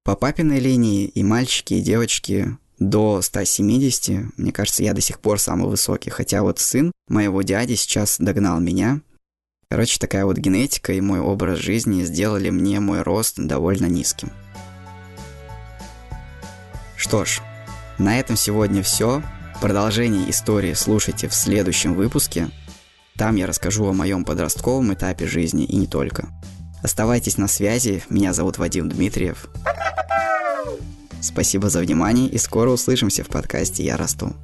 По 0.05 0.15
папиной 0.15 0.61
линии 0.61 1.07
и 1.07 1.25
мальчики, 1.25 1.75
и 1.75 1.83
девочки 1.83 2.57
до 2.79 3.21
170, 3.21 4.39
мне 4.39 4.53
кажется, 4.53 4.85
я 4.85 4.95
до 4.95 5.01
сих 5.01 5.19
пор 5.19 5.41
самый 5.41 5.69
высокий, 5.69 6.11
хотя 6.11 6.43
вот 6.43 6.59
сын 6.59 6.93
моего 7.09 7.43
дяди 7.43 7.75
сейчас 7.75 8.19
догнал 8.19 8.61
меня. 8.61 9.01
Короче, 9.75 9.99
такая 9.99 10.25
вот 10.25 10.37
генетика 10.37 10.93
и 10.93 11.01
мой 11.01 11.19
образ 11.19 11.59
жизни 11.59 12.05
сделали 12.05 12.49
мне 12.49 12.79
мой 12.79 13.03
рост 13.03 13.39
довольно 13.39 13.87
низким. 13.87 14.31
Что 16.97 17.25
ж, 17.25 17.41
на 17.99 18.21
этом 18.21 18.37
сегодня 18.37 18.85
все. 18.85 19.21
Продолжение 19.61 20.31
истории 20.31 20.75
слушайте 20.75 21.27
в 21.27 21.35
следующем 21.35 21.95
выпуске. 21.95 22.51
Там 23.17 23.35
я 23.35 23.49
расскажу 23.49 23.85
о 23.87 23.93
моем 23.93 24.25
подростковом 24.25 24.95
этапе 24.95 25.27
жизни 25.27 25.65
и 25.65 25.75
не 25.75 25.89
только. 25.89 26.29
Оставайтесь 26.81 27.37
на 27.37 27.49
связи, 27.49 28.05
меня 28.09 28.33
зовут 28.33 28.59
Вадим 28.59 28.89
Дмитриев. 28.89 29.49
Спасибо 31.21 31.69
за 31.69 31.81
внимание 31.81 32.29
и 32.29 32.39
скоро 32.39 32.71
услышимся 32.71 33.25
в 33.25 33.27
подкасте 33.27 33.83
«Я 33.83 33.97
расту». 33.97 34.37